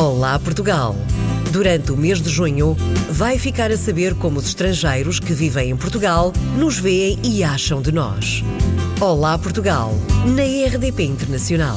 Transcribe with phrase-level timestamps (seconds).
[0.00, 0.96] Olá Portugal!
[1.52, 2.74] Durante o mês de junho,
[3.10, 7.82] vai ficar a saber como os estrangeiros que vivem em Portugal nos veem e acham
[7.82, 8.42] de nós.
[8.98, 9.92] Olá Portugal,
[10.24, 11.76] na RDP Internacional.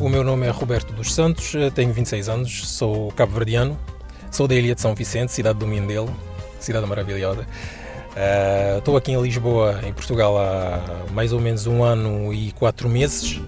[0.00, 3.78] O meu nome é Roberto dos Santos, tenho 26 anos, sou cabo-verdiano,
[4.32, 6.12] sou da ilha de São Vicente, cidade do Mindelo,
[6.58, 7.46] cidade maravilhosa.
[8.18, 12.88] Uh, estou aqui em Lisboa, em Portugal, há mais ou menos um ano e quatro
[12.88, 13.40] meses.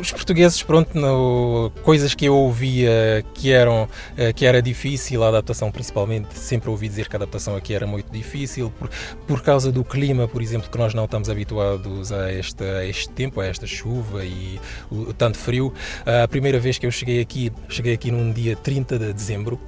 [0.00, 5.28] Os portugueses, pronto, no, coisas que eu ouvia que eram uh, que era difícil, a
[5.28, 8.88] adaptação principalmente, sempre ouvi dizer que a adaptação aqui era muito difícil por,
[9.26, 13.10] por causa do clima, por exemplo, que nós não estamos habituados a este, a este
[13.10, 14.58] tempo, a esta chuva e
[14.90, 15.70] o, tanto frio.
[16.06, 19.60] A primeira vez que eu cheguei aqui, cheguei aqui num dia 30 de dezembro.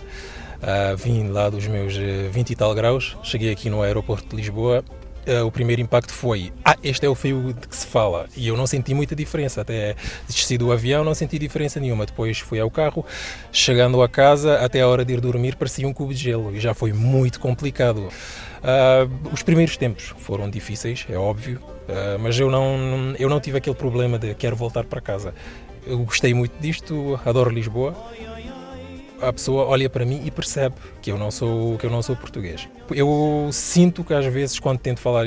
[0.65, 4.83] Uh, vim lá dos meus 20 e tal graus, cheguei aqui no aeroporto de Lisboa.
[5.27, 8.27] Uh, o primeiro impacto foi: Ah, este é o frio de que se fala.
[8.35, 9.61] E eu não senti muita diferença.
[9.61, 9.95] Até
[10.27, 12.07] desci do avião, não senti diferença nenhuma.
[12.07, 13.05] Depois fui ao carro,
[13.53, 16.55] chegando a casa, até a hora de ir dormir, parecia um cubo de gelo.
[16.55, 18.09] E já foi muito complicado.
[18.65, 23.59] Uh, os primeiros tempos foram difíceis, é óbvio, uh, mas eu não, eu não tive
[23.59, 25.35] aquele problema de quero voltar para casa.
[25.87, 27.95] Eu gostei muito disto, adoro Lisboa
[29.27, 32.17] a pessoa olha para mim e percebe que eu não sou que eu não sou
[32.17, 32.69] português.
[32.91, 35.27] Eu sinto que às vezes quando tento falar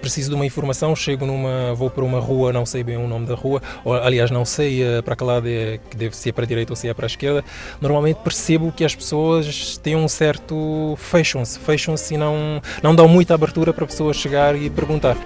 [0.00, 3.26] preciso de uma informação, chego numa vou para uma rua, não sei bem o nome
[3.26, 6.44] da rua, ou aliás não sei eh, para que lado é que deve ser para
[6.44, 7.44] a direita ou se é para a esquerda.
[7.80, 13.34] Normalmente percebo que as pessoas têm um certo fecham-se, fecham-se e não não dão muita
[13.34, 15.16] abertura para a pessoa chegar e perguntar.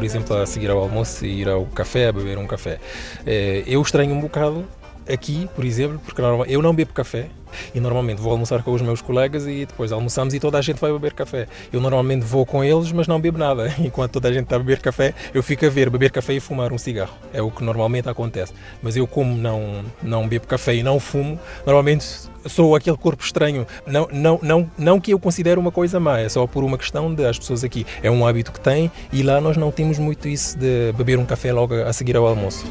[0.00, 2.78] Por exemplo, a seguir ao almoço e ir ao café, beber um café.
[3.26, 4.64] Eh, eu estranho um bocado
[5.06, 7.28] aqui, por exemplo, porque eu não bebo café
[7.74, 10.78] e normalmente vou almoçar com os meus colegas e depois almoçamos e toda a gente
[10.78, 11.46] vai beber café.
[11.72, 13.72] Eu normalmente vou com eles, mas não bebo nada.
[13.78, 16.40] Enquanto toda a gente está a beber café, eu fico a ver, beber café e
[16.40, 17.14] fumar um cigarro.
[17.32, 18.52] É o que normalmente acontece.
[18.82, 22.04] Mas eu, como não, não bebo café e não fumo, normalmente
[22.46, 23.66] sou aquele corpo estranho.
[23.86, 27.12] Não, não, não, não que eu considere uma coisa má, é só por uma questão
[27.14, 27.86] das pessoas aqui.
[28.02, 31.26] É um hábito que têm e lá nós não temos muito isso de beber um
[31.26, 32.64] café logo a seguir ao almoço.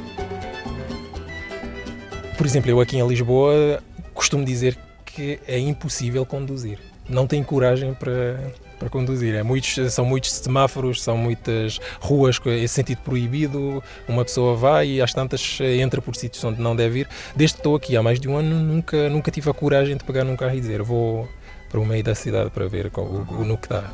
[2.38, 3.84] Por exemplo, eu aqui em Lisboa
[4.20, 6.78] costumo dizer que é impossível conduzir.
[7.08, 9.34] Não tenho coragem para, para conduzir.
[9.34, 13.82] É muitos, são muitos semáforos, são muitas ruas com esse sentido proibido.
[14.08, 17.10] Uma pessoa vai e às tantas entra por sítios onde não deve ir.
[17.36, 20.04] Desde que estou aqui há mais de um ano, nunca, nunca tive a coragem de
[20.04, 21.28] pegar num carro e dizer vou
[21.70, 23.90] para o meio da cidade para ver o, o, no que dá.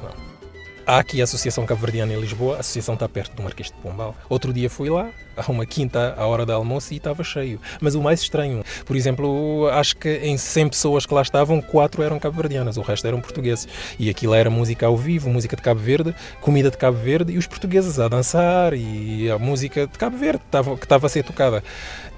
[0.87, 4.15] Há aqui a Associação Cabo-Verdiana em Lisboa, a associação está perto do Marquês de Pombal.
[4.29, 7.59] Outro dia fui lá, a uma quinta à hora do almoço e estava cheio.
[7.81, 12.03] Mas o mais estranho, por exemplo, acho que em 100 pessoas que lá estavam, quatro
[12.03, 13.67] eram cabo-verdianas, o resto eram portugueses.
[13.97, 17.37] E aquilo era música ao vivo, música de Cabo Verde, comida de Cabo Verde e
[17.39, 20.43] os portugueses a dançar e a música de Cabo Verde
[20.77, 21.63] que estava a ser tocada.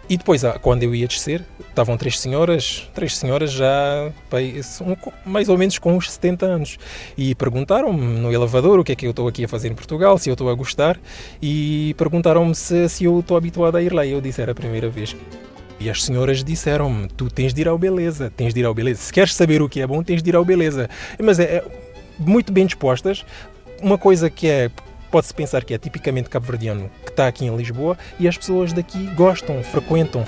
[0.09, 4.11] E depois, ah, quando eu ia descer, estavam três senhoras, três senhoras já
[5.25, 6.77] mais ou menos com uns 70 anos.
[7.17, 10.17] E perguntaram-me no elevador o que é que eu estou aqui a fazer em Portugal,
[10.17, 10.97] se eu estou a gostar,
[11.41, 14.05] e perguntaram-me se, se eu estou habituado a ir lá.
[14.05, 15.13] E eu disse, era a primeira vez.
[15.79, 19.01] E as senhoras disseram-me: Tu tens de ir ao Beleza, tens de ir ao Beleza.
[19.01, 20.89] Se queres saber o que é bom, tens de ir ao Beleza.
[21.21, 21.63] Mas é, é
[22.17, 23.25] muito bem dispostas.
[23.81, 24.71] Uma coisa que é
[25.11, 29.63] pode-se pensar que é tipicamente cabo-verdiano está aqui em Lisboa e as pessoas daqui gostam,
[29.63, 30.23] frequentam.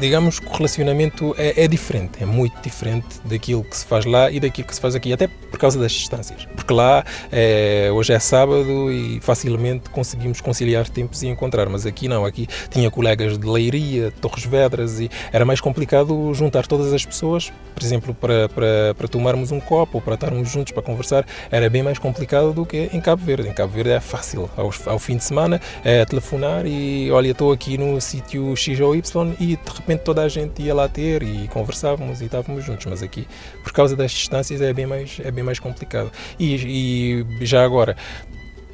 [0.00, 4.30] Digamos que o relacionamento é, é, diferente, é muito diferente daquilo que se faz lá
[4.30, 6.46] e daquilo que se faz aqui, até por causa das distâncias.
[6.56, 12.08] Porque lá é, hoje é sábado e facilmente conseguimos conciliar tempos e encontrar, mas aqui
[12.08, 17.04] não, aqui tinha colegas de Leiria, Torres Vedras e era mais complicado juntar todas as
[17.04, 21.26] pessoas, por exemplo, para, para, para tomarmos um copo ou para estarmos juntos para conversar,
[21.50, 23.48] era bem mais complicado do que em Cabo Verde.
[23.48, 27.52] Em Cabo Verde é fácil, ao, ao fim de semana é telefonar e olha, estou
[27.52, 31.22] aqui no sítio X ou Y e de repente toda a gente ia lá ter
[31.22, 33.26] e conversávamos e estávamos juntos, mas aqui,
[33.62, 36.10] por causa das distâncias, é bem mais, é bem mais complicado.
[36.38, 37.96] E, e já agora,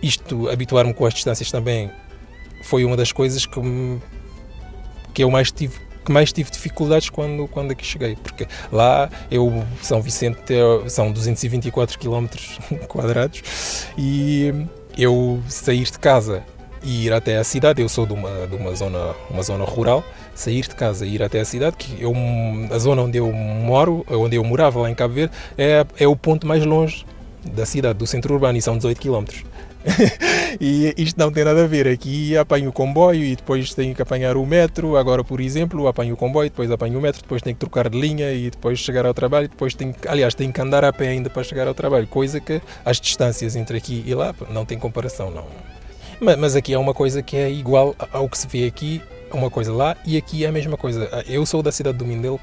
[0.02, 1.90] isto, habituar-me com as distâncias também
[2.62, 3.60] foi uma das coisas que,
[5.14, 9.64] que eu mais tive que mais tive dificuldades quando, quando aqui cheguei, porque lá eu,
[9.82, 10.54] São Vicente
[10.86, 12.26] são 224 km
[12.86, 14.54] quadrados e
[14.96, 16.44] eu sair de casa
[16.80, 20.04] e ir até a cidade, eu sou de uma, de uma, zona, uma zona rural,
[20.36, 22.12] sair de casa e ir até a cidade, que eu,
[22.70, 26.14] a zona onde eu moro, onde eu morava lá em Cabo Verde, é, é o
[26.14, 27.04] ponto mais longe
[27.44, 29.24] da cidade, do centro urbano, e são 18 km.
[30.60, 31.86] e isto não tem nada a ver.
[31.86, 34.96] Aqui apanho o comboio e depois tenho que apanhar o metro.
[34.96, 37.98] Agora, por exemplo, apanho o comboio, depois apanho o metro, depois tenho que trocar de
[37.98, 39.48] linha e depois chegar ao trabalho.
[39.48, 42.60] Depois tenho, aliás, tenho que andar a pé ainda para chegar ao trabalho, coisa que
[42.84, 45.44] as distâncias entre aqui e lá não tem comparação, não.
[46.20, 49.02] Mas aqui é uma coisa que é igual ao que se vê aqui,
[49.36, 51.08] uma coisa lá, e aqui é a mesma coisa.
[51.26, 52.40] Eu sou da cidade do Mindelo,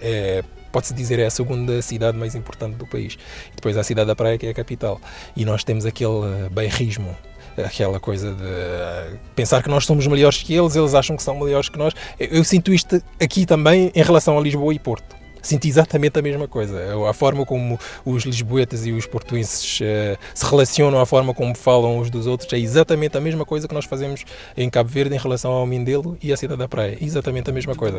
[0.00, 3.16] é, pode-se dizer, é a segunda cidade mais importante do país.
[3.54, 5.00] Depois há a cidade da Praia, que é a capital.
[5.34, 7.16] E nós temos aquele bairrismo
[7.64, 11.68] aquela coisa de pensar que nós somos melhores que eles, eles acham que são melhores
[11.70, 11.94] que nós.
[12.18, 15.15] Eu sinto isto aqui também em relação a Lisboa e Porto.
[15.46, 16.76] Sinto exatamente a mesma coisa.
[17.08, 22.00] A forma como os lisboetas e os portuenses uh, se relacionam, a forma como falam
[22.00, 24.24] uns dos outros, é exatamente a mesma coisa que nós fazemos
[24.56, 26.98] em Cabo Verde em relação ao Mindelo e à Cidade da Praia.
[27.00, 27.98] Exatamente a mesma coisa.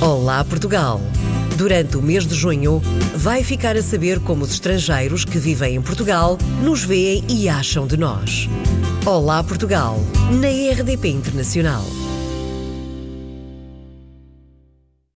[0.00, 1.00] Olá, Portugal!
[1.56, 2.80] Durante o mês de junho,
[3.16, 7.88] vai ficar a saber como os estrangeiros que vivem em Portugal nos veem e acham
[7.88, 8.48] de nós.
[9.04, 9.98] Olá, Portugal,
[10.30, 11.82] na RDP Internacional.